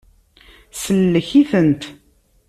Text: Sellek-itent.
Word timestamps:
Sellek-itent. 0.81 1.83